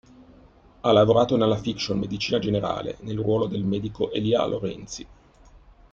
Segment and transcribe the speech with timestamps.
[0.79, 5.05] Ha lavorato nella fiction "Medicina generale", nel ruolo del medico Elia Lorenzi.